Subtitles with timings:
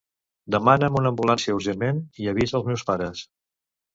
[0.53, 3.21] Demana'm una ambulància urgentment i avisa als meus pares.